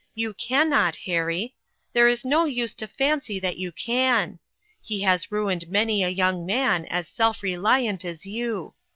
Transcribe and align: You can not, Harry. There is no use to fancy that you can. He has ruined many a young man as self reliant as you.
You 0.15 0.33
can 0.33 0.67
not, 0.67 0.95
Harry. 1.05 1.53
There 1.93 2.07
is 2.09 2.25
no 2.25 2.45
use 2.45 2.73
to 2.73 2.87
fancy 2.87 3.39
that 3.39 3.57
you 3.59 3.71
can. 3.71 4.39
He 4.81 5.01
has 5.01 5.31
ruined 5.31 5.69
many 5.69 6.01
a 6.03 6.09
young 6.09 6.43
man 6.43 6.87
as 6.87 7.07
self 7.07 7.43
reliant 7.43 8.03
as 8.03 8.25
you. 8.25 8.73